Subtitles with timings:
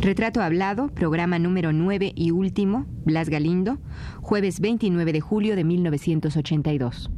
[0.00, 3.76] Retrato Hablado, programa número 9 y último, Blas Galindo,
[4.22, 7.10] jueves 29 de julio de 1982.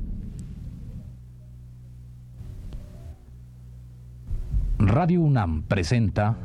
[4.81, 6.37] Radio UNAM presenta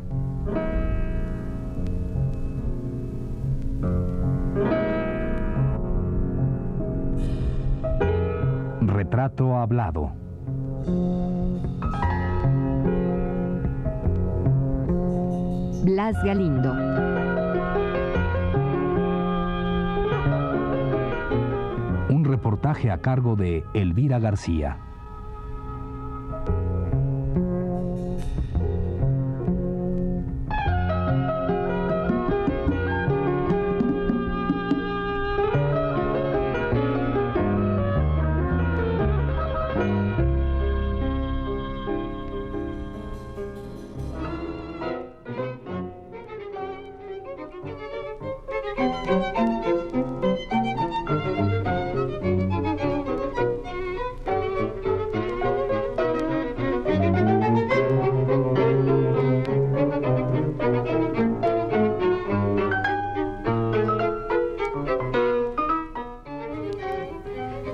[8.82, 10.12] Retrato Hablado.
[15.88, 16.74] Blas Galindo.
[22.10, 24.87] Un reportaje a cargo de Elvira García.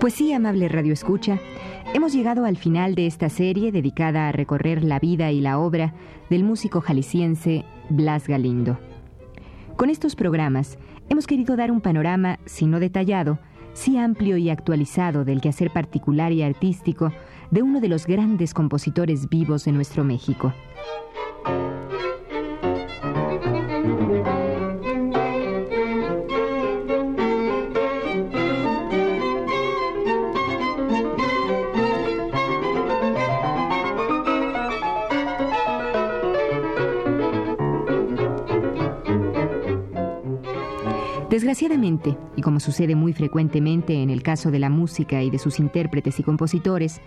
[0.03, 1.39] Pues sí, amable Radio Escucha,
[1.93, 5.93] hemos llegado al final de esta serie dedicada a recorrer la vida y la obra
[6.29, 8.77] del músico jalisciense Blas Galindo.
[9.77, 13.39] Con estos programas hemos querido dar un panorama, si no detallado,
[13.71, 17.13] sí amplio y actualizado del quehacer particular y artístico
[17.49, 20.51] de uno de los grandes compositores vivos de nuestro México.
[41.53, 45.59] Desgraciadamente, y como sucede muy frecuentemente en el caso de la música y de sus
[45.59, 46.99] intérpretes y compositores,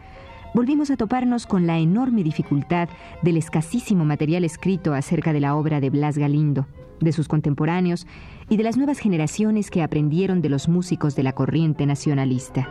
[0.55, 2.89] volvimos a toparnos con la enorme dificultad
[3.23, 6.69] del escasísimo material escrito acerca de la obra de Blas Galindo,
[7.01, 8.07] de sus contemporáneos
[8.49, 12.69] y de las nuevas generaciones que aprendieron de los músicos de la corriente nacionalista.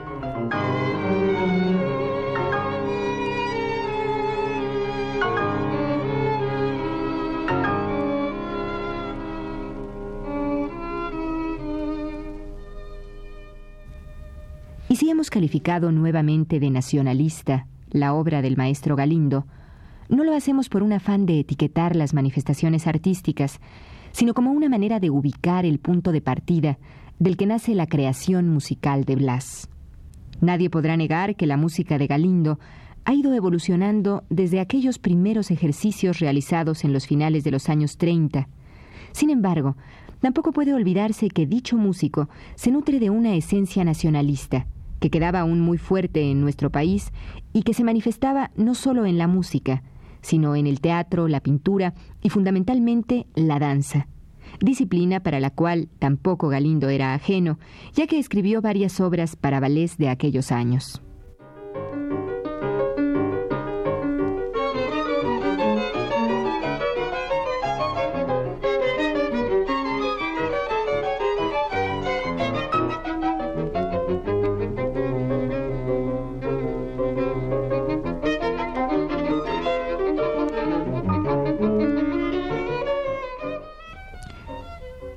[15.35, 19.45] Calificado nuevamente de nacionalista la obra del maestro Galindo,
[20.07, 23.59] no lo hacemos por un afán de etiquetar las manifestaciones artísticas,
[24.13, 26.77] sino como una manera de ubicar el punto de partida
[27.19, 29.67] del que nace la creación musical de Blas.
[30.39, 32.57] Nadie podrá negar que la música de Galindo
[33.03, 38.47] ha ido evolucionando desde aquellos primeros ejercicios realizados en los finales de los años 30.
[39.11, 39.75] Sin embargo,
[40.21, 44.67] tampoco puede olvidarse que dicho músico se nutre de una esencia nacionalista,
[45.05, 47.13] que quedaba aún muy fuerte en nuestro país
[47.53, 49.83] y que se manifestaba no solo en la música,
[50.21, 51.93] sino en el teatro, la pintura
[52.23, 54.07] y fundamentalmente la danza,
[54.59, 57.59] disciplina para la cual tampoco Galindo era ajeno,
[57.93, 61.03] ya que escribió varias obras para ballets de aquellos años.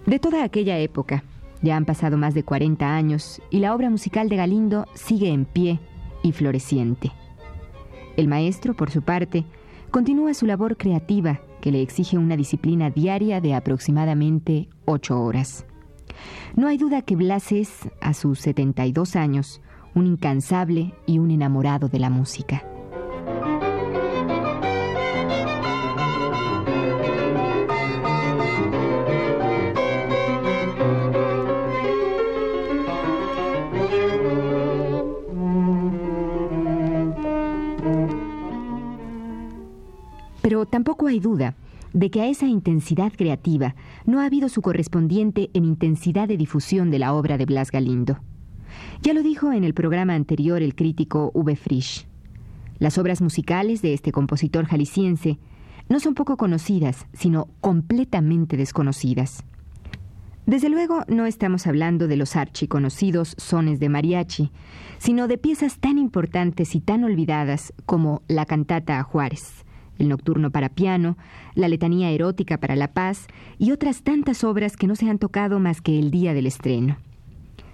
[0.08, 1.22] De toda aquella época,
[1.60, 5.44] ya han pasado más de 40 años y la obra musical de Galindo sigue en
[5.44, 5.80] pie
[6.22, 7.12] y floreciente.
[8.16, 9.44] El maestro, por su parte,
[9.90, 15.66] continúa su labor creativa que le exige una disciplina diaria de aproximadamente ocho horas.
[16.56, 19.60] No hay duda que Blas es, a sus 72 años,
[19.94, 22.64] un incansable y un enamorado de la música.
[40.58, 41.54] Pero tampoco hay duda
[41.92, 43.76] de que a esa intensidad creativa
[44.06, 48.18] no ha habido su correspondiente en intensidad de difusión de la obra de Blas Galindo.
[49.00, 51.54] Ya lo dijo en el programa anterior el crítico V.
[51.54, 52.08] Frisch.
[52.80, 55.38] Las obras musicales de este compositor jalisciense
[55.88, 59.44] no son poco conocidas, sino completamente desconocidas.
[60.44, 64.50] Desde luego no estamos hablando de los archiconocidos sones de mariachi,
[64.98, 69.64] sino de piezas tan importantes y tan olvidadas como la cantata a Juárez,
[69.98, 71.16] el Nocturno para piano,
[71.54, 73.26] la Letanía erótica para la paz
[73.58, 76.96] y otras tantas obras que no se han tocado más que el día del estreno.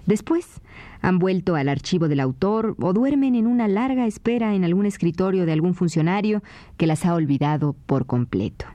[0.05, 0.61] Después,
[1.01, 5.45] han vuelto al archivo del autor o duermen en una larga espera en algún escritorio
[5.45, 6.43] de algún funcionario
[6.77, 8.65] que las ha olvidado por completo.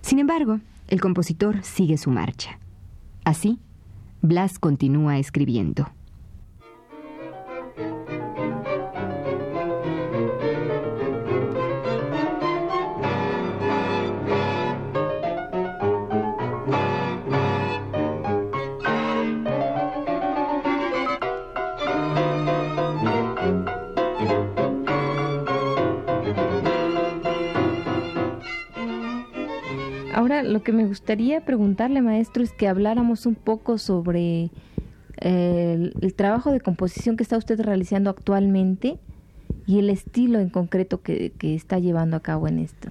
[0.00, 2.58] Sin embargo, el compositor sigue su marcha.
[3.24, 3.58] Así,
[4.20, 5.90] Blas continúa escribiendo.
[30.52, 34.50] Lo que me gustaría preguntarle, maestro, es que habláramos un poco sobre
[35.20, 38.98] eh, el, trabajo de composición que está usted realizando actualmente
[39.66, 42.90] y el estilo en concreto que, está llevando a cabo en esto.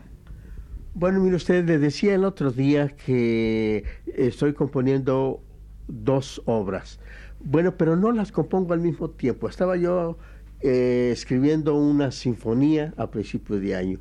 [0.93, 3.85] Bueno, mire usted, le decía el otro día que
[4.15, 5.41] estoy componiendo
[5.87, 6.99] dos obras.
[7.39, 9.47] Bueno, pero no las compongo al mismo tiempo.
[9.47, 10.17] Estaba yo
[10.61, 13.99] eh, escribiendo una sinfonía a principios de año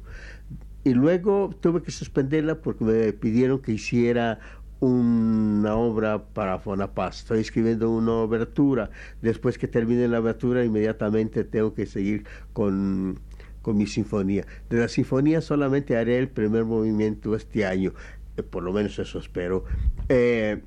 [0.85, 4.41] y luego tuve que suspenderla porque me pidieron que hiciera
[4.81, 7.21] una obra para Fonapaz.
[7.21, 8.91] Estoy escribiendo una obertura.
[9.21, 12.25] Después que termine la obertura, inmediatamente tengo que seguir
[12.55, 13.21] con,
[13.61, 14.47] con mi sinfonía.
[14.71, 17.93] De la sinfonía solamente haré el primer movimiento este año.
[18.37, 19.65] Eh, por lo menos eso espero.
[20.09, 20.63] Eh,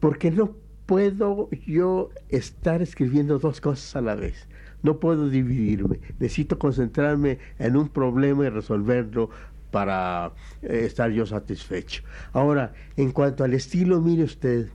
[0.00, 0.56] porque no
[0.86, 4.48] puedo yo estar escribiendo dos cosas a la vez.
[4.84, 5.98] No puedo dividirme.
[6.20, 9.30] Necesito concentrarme en un problema y resolverlo
[9.72, 10.32] para
[10.62, 12.04] eh, estar yo satisfecho.
[12.32, 14.68] Ahora, en cuanto al estilo, mire usted,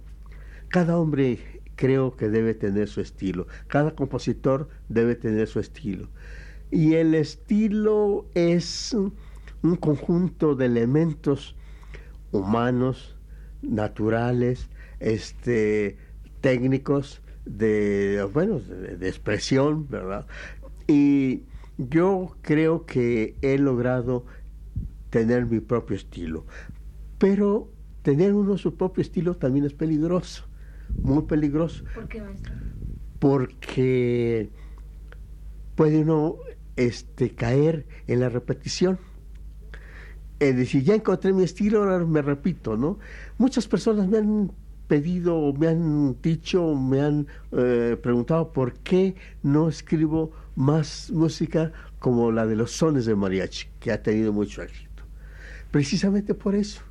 [0.68, 1.40] cada hombre
[1.76, 3.48] creo que debe tener su estilo.
[3.68, 6.10] Cada compositor debe tener su estilo.
[6.72, 8.94] Y el estilo es
[9.62, 11.56] un conjunto de elementos
[12.32, 13.16] humanos,
[13.62, 14.70] naturales,
[15.00, 15.98] este,
[16.42, 20.28] técnicos, de, bueno, de, expresión, ¿verdad?
[20.88, 21.44] Y
[21.78, 24.26] yo creo que he logrado
[25.10, 26.46] tener mi propio estilo.
[27.18, 27.72] Pero
[28.02, 30.46] tener uno su propio estilo también es peligroso,
[31.02, 31.84] muy peligroso.
[31.94, 32.54] ¿Por qué, maestro?
[33.20, 34.50] Porque
[35.76, 36.38] puede uno
[36.76, 39.00] este, caer en la repetición.
[40.40, 43.00] Es decir, ya encontré mi estilo, ahora me repito, ¿no?
[43.38, 44.52] Muchas personas me han
[44.90, 52.32] pedido, me han dicho, me han eh, preguntado por qué no escribo más música como
[52.32, 55.04] la de los sones de mariachi, que ha tenido mucho éxito.
[55.72, 56.82] Precisamente por eso,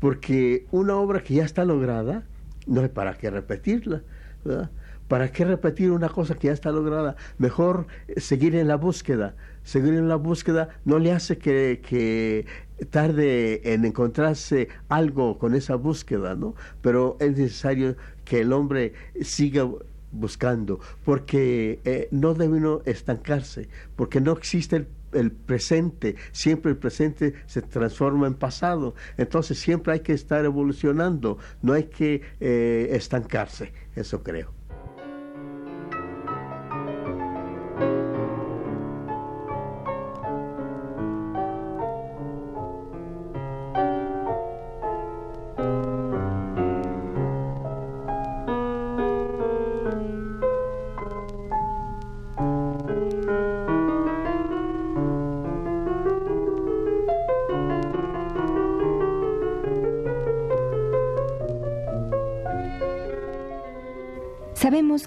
[0.00, 2.24] porque una obra que ya está lograda,
[2.66, 4.02] no hay para qué repetirla,
[4.42, 4.70] ¿verdad?
[5.08, 7.14] ¿Para qué repetir una cosa que ya está lograda?
[7.36, 7.86] Mejor
[8.16, 9.36] seguir en la búsqueda.
[9.62, 12.46] Seguir en la búsqueda no le hace que,
[12.90, 16.54] tarde en encontrarse algo con esa búsqueda, ¿no?
[16.82, 18.92] Pero es necesario que el hombre
[19.22, 19.68] siga
[20.14, 27.34] buscando, porque eh, no debe uno estancarse, porque no existe el, presente, siempre el presente
[27.46, 33.72] se transforma en pasado, entonces siempre hay que estar evolucionando, no hay que eh, estancarse,
[33.96, 34.52] eso creo.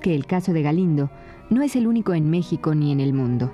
[0.08, 1.10] Que el caso de Galindo
[1.50, 3.54] no es el único en México ni en el mundo.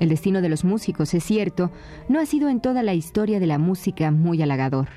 [0.00, 1.70] El destino de los músicos, es cierto,
[2.10, 4.88] no ha sido en toda la historia de la música muy halagador.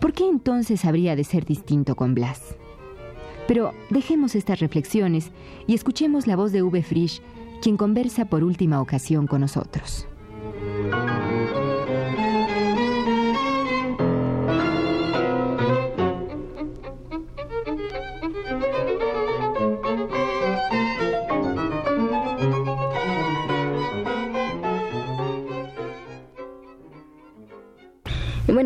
[0.00, 2.56] ¿Por qué entonces habría de ser distinto con Blas?
[3.46, 5.30] Pero dejemos estas reflexiones
[5.66, 6.82] y escuchemos la voz de V.
[6.82, 7.20] Frisch,
[7.60, 10.08] quien conversa por última ocasión con nosotros.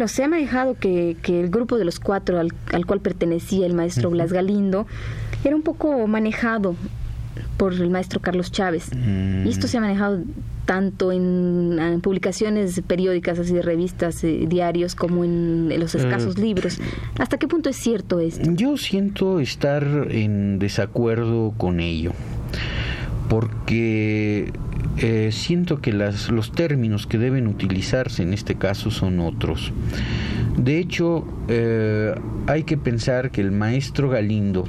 [0.09, 4.09] Bueno, se ha manejado que, el grupo de los cuatro al, cual pertenecía el maestro
[4.09, 4.87] Blas Galindo
[5.45, 6.77] era un poco manejado
[7.59, 8.91] por el maestro Carlos Chávez.
[8.95, 9.47] Mm.
[9.47, 10.23] Y esto se ha manejado
[10.65, 16.79] tanto en, publicaciones periódicas, así de revistas, eh, diarios, como en, los escasos eh, libros.
[17.19, 18.51] ¿Hasta qué punto es cierto esto?
[18.51, 22.13] Yo siento estar en desacuerdo con ello,
[23.29, 24.53] porque
[24.99, 29.73] eh, siento que las, los términos que deben utilizarse en este caso son otros.
[30.57, 32.15] De hecho, eh,
[32.47, 34.65] hay que pensar que el maestro Galindo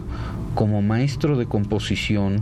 [0.60, 2.42] como maestro de composición,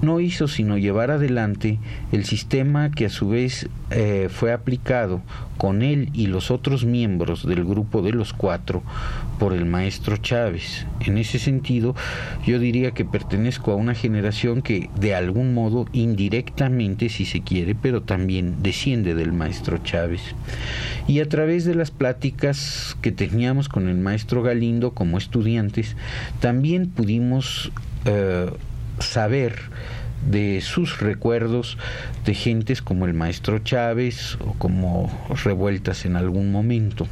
[0.00, 1.80] no hizo sino llevar adelante
[2.12, 5.20] el sistema que a su vez eh, fue aplicado
[5.56, 8.84] con él y los otros miembros del grupo de los cuatro
[9.40, 10.86] por el maestro Chávez.
[11.00, 11.94] En ese sentido,
[12.46, 17.74] yo diría que pertenezco a una generación que de algún modo, indirectamente si se quiere,
[17.74, 20.20] pero también desciende del maestro Chávez.
[21.08, 25.96] Y a través de las pláticas que teníamos con el maestro Galindo como estudiantes,
[26.40, 27.55] también pudimos
[28.04, 28.50] eh,
[28.98, 29.56] saber
[30.28, 31.78] de sus recuerdos
[32.24, 35.10] de gentes como el maestro Chávez o como
[35.44, 37.06] revueltas en algún momento.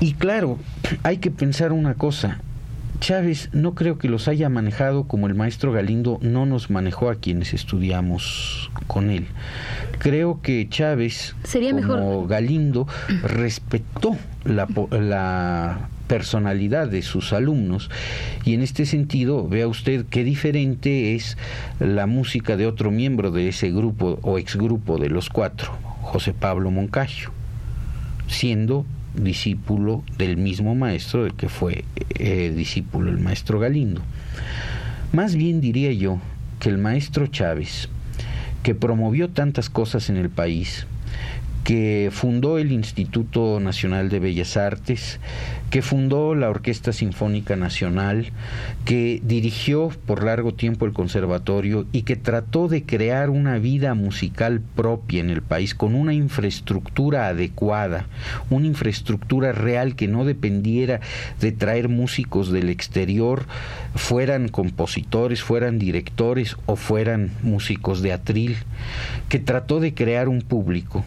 [0.00, 0.58] Y claro,
[1.02, 2.40] hay que pensar una cosa.
[3.02, 7.16] Chávez no creo que los haya manejado como el maestro Galindo no nos manejó a
[7.16, 9.26] quienes estudiamos con él.
[9.98, 12.86] Creo que Chávez, Sería como Galindo,
[13.24, 17.88] respetó la, la personalidad de sus alumnos
[18.44, 21.38] y en este sentido vea usted qué diferente es
[21.80, 26.70] la música de otro miembro de ese grupo o exgrupo de los cuatro, José Pablo
[26.70, 27.30] Moncayo,
[28.28, 31.86] siendo discípulo del mismo maestro del que fue
[32.18, 34.02] eh, discípulo el maestro Galindo.
[35.14, 36.18] Más bien diría yo
[36.60, 37.88] que el maestro Chávez,
[38.62, 40.86] que promovió tantas cosas en el país,
[41.64, 45.20] que fundó el Instituto Nacional de Bellas Artes,
[45.70, 48.32] que fundó la Orquesta Sinfónica Nacional,
[48.84, 54.60] que dirigió por largo tiempo el conservatorio y que trató de crear una vida musical
[54.74, 58.06] propia en el país con una infraestructura adecuada,
[58.50, 61.00] una infraestructura real que no dependiera
[61.40, 63.46] de traer músicos del exterior,
[63.94, 68.56] fueran compositores, fueran directores o fueran músicos de atril,
[69.28, 71.04] que trató de crear un público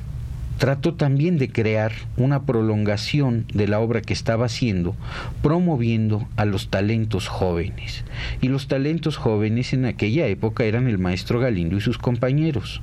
[0.58, 4.96] trató también de crear una prolongación de la obra que estaba haciendo,
[5.42, 8.04] promoviendo a los talentos jóvenes.
[8.42, 12.82] Y los talentos jóvenes en aquella época eran el maestro Galindo y sus compañeros.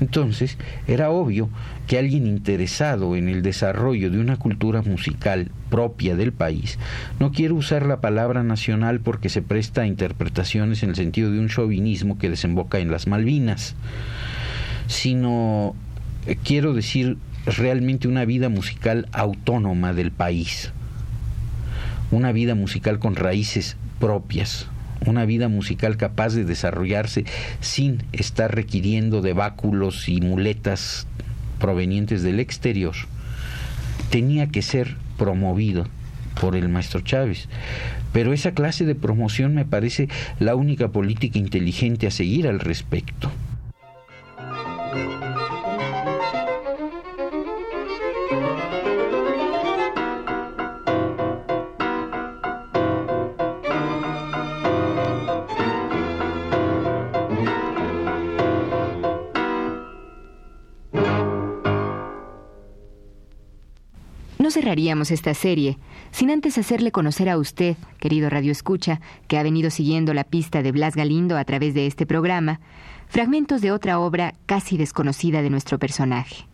[0.00, 1.48] Entonces, era obvio
[1.86, 6.78] que alguien interesado en el desarrollo de una cultura musical propia del país,
[7.20, 11.38] no quiere usar la palabra nacional porque se presta a interpretaciones en el sentido de
[11.38, 13.74] un chauvinismo que desemboca en las Malvinas,
[14.86, 15.74] sino
[16.42, 20.72] quiero decir realmente una vida musical autónoma del país,
[22.10, 24.66] una vida musical con raíces propias,
[25.06, 27.24] una vida musical capaz de desarrollarse
[27.60, 31.06] sin estar requiriendo de báculos y muletas
[31.58, 32.94] provenientes del exterior,
[34.10, 35.86] tenía que ser promovido
[36.40, 37.48] por el maestro Chávez.
[38.12, 43.30] Pero esa clase de promoción me parece la única política inteligente a seguir al respecto.
[64.74, 65.78] Cerraríamos esta serie
[66.10, 70.64] sin antes hacerle conocer a usted, querido Radio Escucha, que ha venido siguiendo la pista
[70.64, 72.58] de Blas Galindo a través de este programa,
[73.06, 76.48] fragmentos de otra obra casi desconocida de nuestro personaje.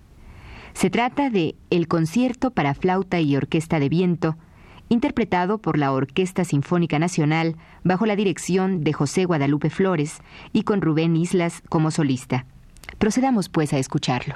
[0.75, 4.37] Se trata de El concierto para flauta y orquesta de viento,
[4.91, 10.19] interpretado por la Orquesta Sinfónica Nacional bajo la dirección de José Guadalupe Flores
[10.53, 12.45] y con Rubén Islas como solista.
[12.99, 14.35] Procedamos pues a escucharlo.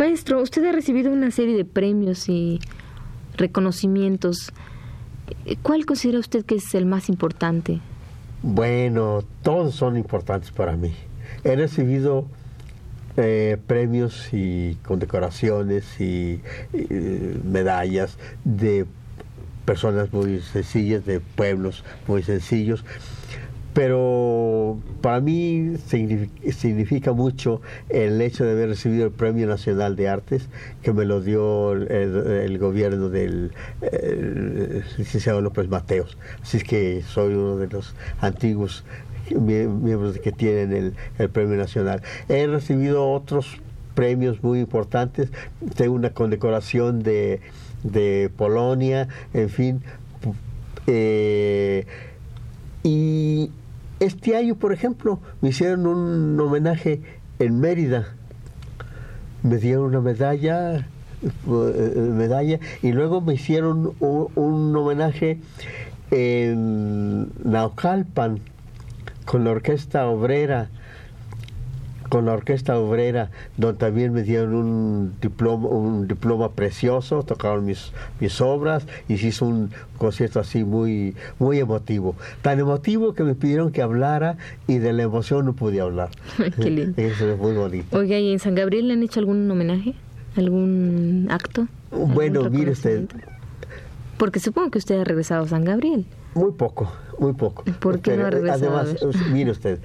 [0.00, 2.58] Maestro, usted ha recibido una serie de premios y
[3.36, 4.50] reconocimientos.
[5.62, 7.80] ¿Cuál considera usted que es el más importante?
[8.42, 10.94] Bueno, todos son importantes para mí.
[11.44, 12.24] He recibido
[13.18, 16.40] eh, premios y condecoraciones y,
[17.44, 18.16] medallas
[18.46, 18.86] de
[19.66, 22.86] personas muy sencillas, de pueblos muy sencillos,
[23.74, 30.48] pero para mí significa, mucho el hecho de haber recibido el Premio Nacional de Artes
[30.82, 33.52] que me lo dio el, gobierno del
[34.98, 36.18] licenciado López Mateos.
[36.42, 38.84] Así es que soy uno de los antiguos
[39.34, 42.02] miembros que tienen el, Premio Nacional.
[42.28, 43.60] He recibido otros
[43.94, 45.30] premios muy importantes.
[45.76, 47.40] Tengo una condecoración de,
[47.84, 49.82] de Polonia, en fin.
[50.86, 51.86] Eh,
[52.82, 53.50] y
[54.00, 57.02] este año, por ejemplo, me hicieron un homenaje
[57.38, 58.14] en Mérida.
[59.42, 60.84] Me dieron una medalla, eh,
[61.46, 65.38] medalla y luego me hicieron un, homenaje
[66.10, 68.40] en Naucalpan
[69.26, 70.70] con la orquesta obrera
[72.10, 77.92] con la Orquesta Obrera, donde también me dieron un diploma, un diploma precioso, tocaron mis,
[78.18, 82.16] mis obras y se hizo un concierto así muy, muy emotivo.
[82.42, 86.10] Tan emotivo que me pidieron que hablara y de la emoción no pude hablar.
[86.60, 87.00] Qué lindo.
[87.00, 87.96] Eso es muy bonito.
[87.96, 89.94] Oiga, ¿y en San Gabriel le han hecho algún homenaje?
[90.36, 91.68] ¿Algún acto?
[91.92, 93.08] Bueno, mire usted.
[94.18, 96.04] Porque supongo que usted ha regresado a San Gabriel.
[96.34, 97.64] Muy poco, muy poco.
[97.80, 98.76] ¿Por qué no ha regresado?
[98.76, 98.96] Además,
[99.32, 99.78] mire usted,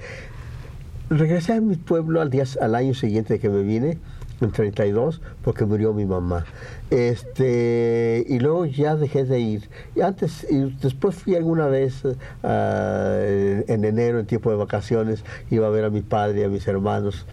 [1.10, 3.98] regresé a mi pueblo al, día, al año siguiente que me vine,
[4.40, 6.44] en 32, porque murió mi mamá.
[6.90, 9.70] Este, y luego ya dejé de ir.
[10.02, 12.02] Antes, y después fui alguna vez
[12.42, 13.18] ah,
[13.66, 16.66] en, enero, en tiempo de vacaciones, iba a ver a mi padre y a mis
[16.68, 17.26] hermanos.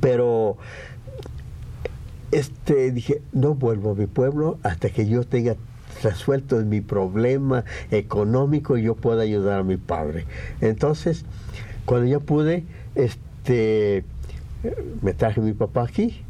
[0.00, 0.56] Pero
[2.32, 5.56] este, dije, no vuelvo a mi pueblo hasta que yo tenga
[6.02, 10.26] resuelto mi problema económico y yo pueda ayudar a mi padre.
[10.60, 11.24] Entonces,
[11.86, 14.04] cuando ya pude, este,
[15.00, 16.22] me traje mi papá aquí,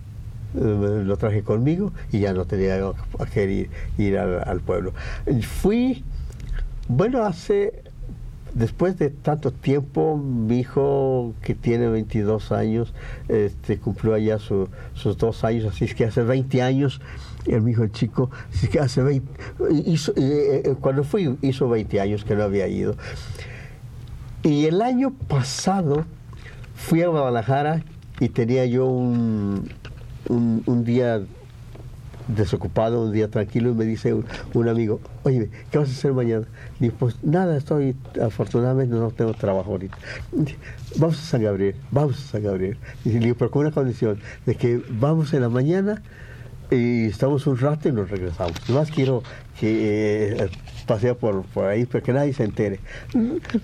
[0.54, 2.76] lo traje conmigo y ya no tenía
[3.18, 4.92] a querer ir, al, pueblo.
[5.42, 6.04] Fui,
[6.88, 7.82] bueno, hace,
[8.54, 12.94] después de tanto tiempo, mi hijo que tiene 22 años,
[13.28, 14.68] este, cumplió allá sus
[15.18, 17.00] dos años, así es que hace 20 años,
[17.46, 19.30] el hijo el chico, así que hace 20,
[19.86, 22.96] hizo, eh, eh, cuando fui hizo 20 años que no había ido.
[24.46, 26.04] Y el año pasado
[26.76, 27.82] fui a Guadalajara
[28.20, 29.68] y tenía yo un,
[30.28, 31.20] un, día
[32.28, 36.46] desocupado, un día tranquilo, y me dice un, amigo, oye, ¿qué vas a hacer mañana?
[36.78, 39.98] Y pues nada, estoy, afortunadamente no tengo trabajo ahorita.
[40.96, 42.78] Vamos a San Gabriel, vamos a San Gabriel.
[43.04, 46.02] Y le digo, pero con una condición, de que vamos en la mañana
[46.70, 48.70] y estamos un rato y nos regresamos.
[48.70, 49.24] Más quiero
[49.58, 50.50] que eh,
[50.86, 52.80] pasea por, por ahí, pero que nadie se entere.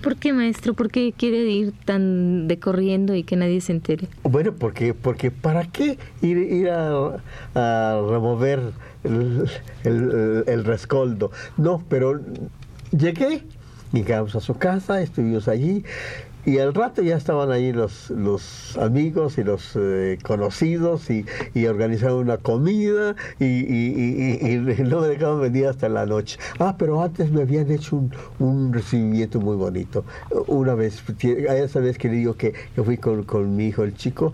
[0.03, 0.75] ¿Por qué, maestro?
[0.75, 4.09] ¿Por qué quiere ir tan de corriendo y que nadie se entere?
[4.25, 7.21] Bueno, porque, porque ¿para qué ir, ir a,
[7.55, 8.61] remover
[9.05, 9.49] el,
[9.85, 11.31] el, rescoldo?
[11.57, 12.21] No, pero
[12.91, 13.43] llegué,
[13.93, 15.85] llegamos a su casa, estuvimos allí
[16.45, 21.25] y al rato ya estaban ahí los, los amigos y los eh, conocidos y,
[21.55, 26.39] y, organizaron una comida y, y, no me dejaban venir hasta la noche.
[26.59, 30.05] Ah, pero antes me habían hecho un, un recibimiento muy bonito.
[30.49, 33.95] Una vez, esa vez que le digo que, que fui con, con mi hijo, el
[33.95, 34.33] chico,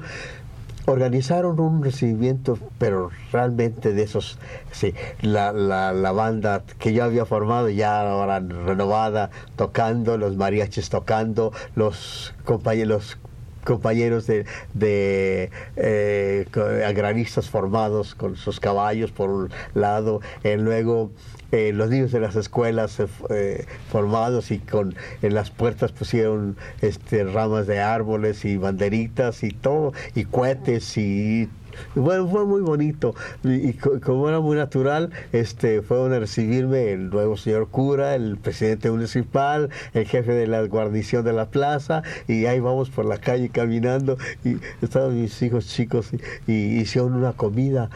[0.88, 4.38] organizaron un recibimiento, pero realmente de esos,
[4.72, 11.53] sí, la, la, banda que yo había formado, ya ahora renovada, tocando, los mariachis tocando,
[11.74, 13.18] los compañeros
[13.64, 16.47] compañeros de, de eh,
[16.87, 21.11] agraristas formados con sus caballos por un lado, y luego
[21.51, 27.25] eh, los niños de las escuelas eh, formados y con en las puertas pusieron este
[27.25, 31.49] ramas de árboles y banderitas y todo y cohetes y
[31.95, 33.14] bueno, fue muy bonito.
[33.45, 38.91] Y, como era muy natural, este, fueron a recibirme el nuevo señor cura, el presidente
[38.91, 43.49] municipal, el jefe de la guarnición de la plaza y ahí vamos por la calle
[43.49, 46.11] caminando y estaban mis hijos chicos
[46.47, 47.91] y hicieron una comida.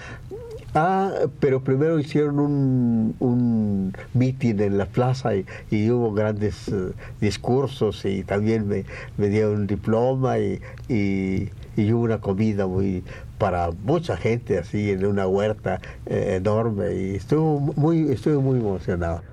[0.75, 8.07] Ah, pero primero hicieron un, un meeting en la plaza y, hubo grandes eh, discursos
[8.07, 8.87] y también me,
[9.18, 11.51] me dieron un diploma y, y,
[11.92, 13.05] hubo una comida muy
[13.42, 19.32] para mucha gente así en una huerta eh, enorme y estuvo muy, estuve muy emocionado.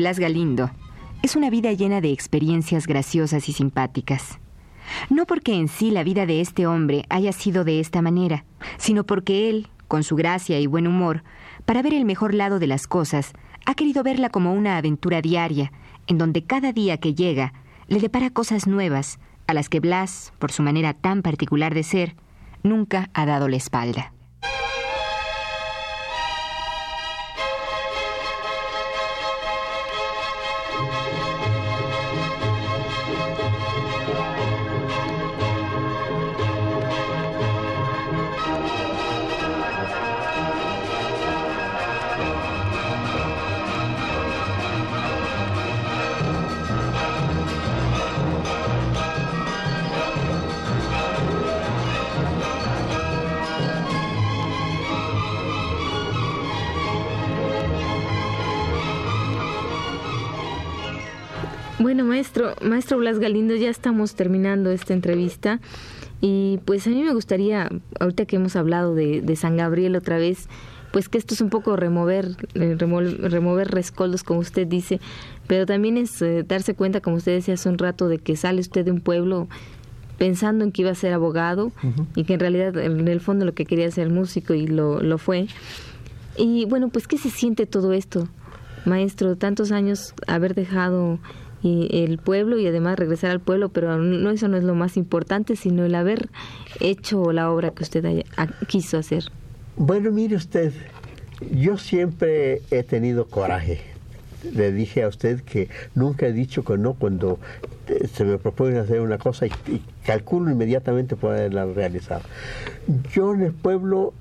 [0.00, 0.70] Blas Galindo
[1.22, 4.38] es una vida llena de experiencias graciosas y simpáticas.
[5.10, 8.46] No porque en sí la vida de este hombre haya sido de esta manera,
[8.78, 11.22] sino porque él, con su gracia y buen humor,
[11.66, 13.34] para ver el mejor lado de las cosas,
[13.66, 15.70] ha querido verla como una aventura diaria,
[16.06, 17.52] en donde cada día que llega
[17.86, 22.16] le depara cosas nuevas, a las que Blas, por su manera tan particular de ser,
[22.62, 24.14] nunca ha dado la espalda.
[63.10, 65.58] Blas Galindo, ya estamos terminando esta entrevista
[66.20, 67.68] y pues a mí me gustaría,
[67.98, 70.48] ahorita que hemos hablado de, San Gabriel otra vez,
[70.92, 75.00] pues que esto es un poco remover, eh, remover rescoldos, como usted dice,
[75.48, 78.60] pero también es eh, darse cuenta, como usted decía hace un rato, de que sale
[78.60, 79.48] usted de un pueblo
[80.16, 81.72] pensando en que iba a ser abogado
[82.14, 85.18] y que en realidad en el fondo lo que quería ser músico y lo, lo
[85.18, 85.48] fue.
[86.36, 88.28] Y bueno, pues ¿qué se siente todo esto,
[88.84, 89.34] maestro?
[89.34, 91.18] Tantos años haber dejado
[91.62, 94.96] y el pueblo y además regresar al pueblo, pero no eso no es lo más
[94.96, 96.28] importante, sino el haber
[96.80, 98.24] hecho la obra que usted
[98.66, 99.24] quiso hacer.
[99.76, 100.72] Bueno, mire usted,
[101.52, 103.80] yo siempre he tenido coraje.
[104.54, 107.38] Le dije a usted que nunca he dicho que no cuando
[107.88, 109.50] eh, se me propone hacer una cosa y
[110.06, 112.22] calculo inmediatamente poderla realizar.
[113.12, 114.14] Yo en el pueblo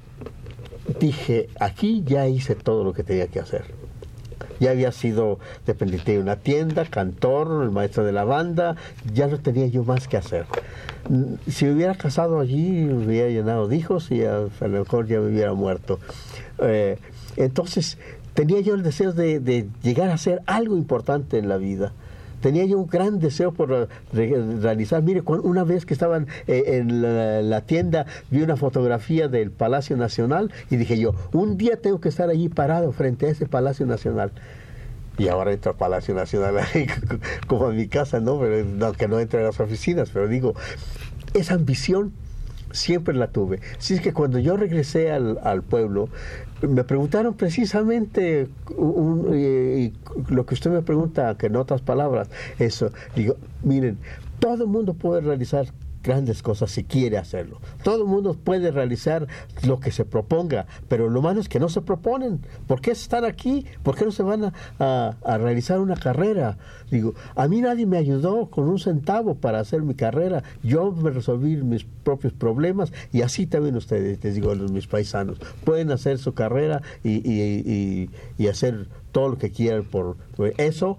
[1.00, 3.64] dije, aquí ya hice todo lo que tenía que hacer
[4.60, 8.76] ya había sido dependiente de una tienda, cantor, el maestro de la banda,
[9.14, 10.46] ya no tenía yo más que hacer.
[11.10, 15.08] Mm, si me hubiera casado allí, me hubiera llenado de hijos y a, lo mejor
[15.08, 16.00] ya me hubiera muerto.
[16.60, 16.98] Eh,
[17.38, 17.98] entonces,
[18.34, 21.94] tenía yo el deseo de, llegar a hacer algo importante en la vida
[22.42, 25.04] tenía yo un gran deseo por realizar.
[25.04, 27.02] Mire, una vez que estaban eh, en
[27.50, 32.10] la, tienda, vi una fotografía del Palacio Nacional y dije yo, un día tengo que
[32.10, 34.32] estar allí parado frente a ese Palacio Nacional.
[35.18, 36.56] Y ahora entro al Palacio Nacional
[37.48, 38.40] como a mi casa, ¿no?
[38.40, 40.54] Pero, no, que no entre a las oficinas, pero digo,
[41.34, 42.14] esa ambición
[42.72, 43.60] siempre la tuve.
[43.78, 46.10] Así es que cuando yo regresé al, al pueblo,
[46.62, 48.48] me preguntaron precisamente
[50.30, 52.92] lo que usted me pregunta, que en otras palabras, eso.
[53.16, 53.98] Digo, miren,
[54.40, 55.68] todo el mundo puede realizar
[56.10, 57.60] grandes cosas si quiere hacerlo.
[57.84, 59.28] Todo el mundo puede realizar
[59.64, 62.42] lo que se proponga, pero lo malo es que no se proponen.
[62.66, 63.68] ¿Por qué están aquí?
[63.84, 66.58] ¿Por qué no se van a, realizar una carrera?
[66.90, 70.42] Digo, a mí nadie me ayudó con un centavo para hacer mi carrera.
[70.64, 75.38] Yo me resolví mis propios problemas y así también ustedes, les digo, los, mis paisanos,
[75.64, 80.18] pueden hacer su carrera y, y, y hacer todo lo que quieran por
[80.58, 80.98] eso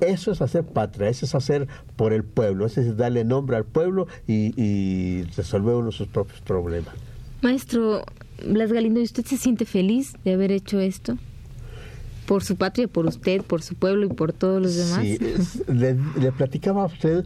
[0.00, 3.64] eso es hacer patria, eso es hacer por el pueblo, eso es darle nombre al
[3.64, 6.94] pueblo y, resolver uno sus propios problemas.
[7.42, 8.04] Maestro
[8.46, 11.16] Blas Galindo, ¿y usted se siente feliz de haber hecho esto?
[12.26, 15.02] Por su patria, por usted, por su pueblo y por todos los demás.
[15.02, 15.18] Sí,
[15.66, 17.24] le, le platicaba a usted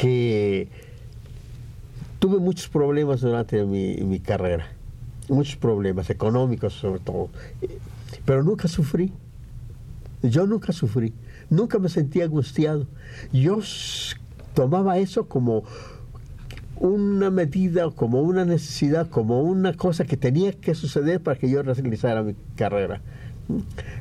[0.00, 0.68] que
[2.18, 4.68] tuve muchos problemas durante mi, mi, carrera,
[5.28, 7.28] muchos problemas económicos sobre todo,
[8.24, 9.12] pero nunca sufrí.
[10.22, 11.12] Yo nunca sufrí,
[11.50, 12.86] nunca me sentí angustiado.
[13.32, 13.60] Yo
[14.54, 15.64] tomaba eso como
[16.76, 21.62] una medida, como una necesidad, como una cosa que tenía que suceder para que yo
[21.62, 23.00] realizara mi carrera.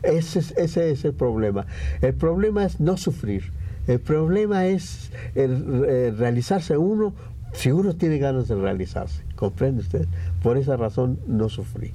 [0.03, 1.65] Ese es, el problema.
[2.01, 3.51] El problema es no sufrir.
[3.87, 7.13] El problema es realizarse uno
[7.53, 9.23] si uno tiene ganas de realizarse.
[9.35, 10.05] ¿Comprende usted?
[10.43, 11.93] Por esa razón no sufrí.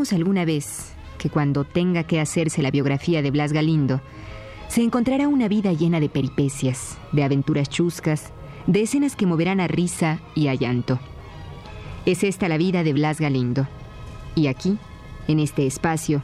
[0.00, 4.00] Alguna vez que cuando tenga que hacerse la biografía de Blas Galindo,
[4.66, 8.32] se encontrará una vida llena de peripecias, de aventuras chuscas,
[8.66, 10.98] de escenas que moverán a risa y a llanto.
[12.06, 13.68] Es esta la vida de Blas Galindo.
[14.34, 14.78] Y aquí,
[15.28, 16.22] en este espacio,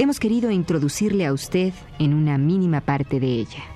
[0.00, 3.75] hemos querido introducirle a usted en una mínima parte de ella.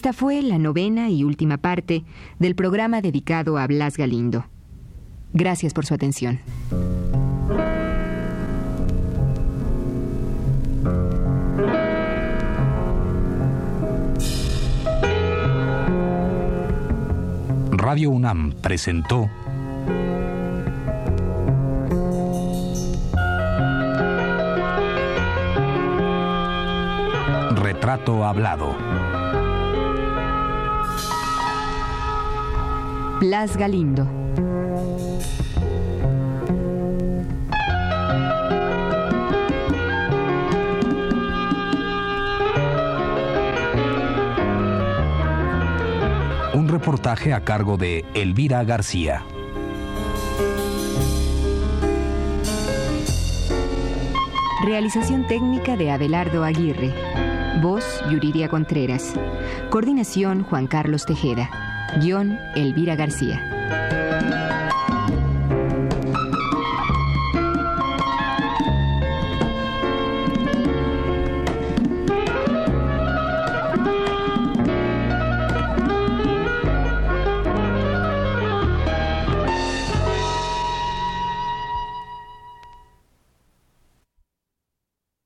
[0.00, 2.04] Esta fue la novena y última parte
[2.38, 4.46] del programa dedicado a Blas Galindo.
[5.34, 6.40] Gracias por su atención.
[17.72, 19.28] Radio UNAM presentó
[27.54, 28.74] Retrato Hablado.
[33.20, 34.04] Blas Galindo.
[46.54, 49.22] Un reportaje a cargo de Elvira García.
[54.64, 56.94] Realización técnica de Abelardo Aguirre.
[57.60, 59.12] Voz Yuridia Contreras.
[59.68, 61.69] Coordinación Juan Carlos Tejeda.
[61.98, 63.59] Guión Elvira García.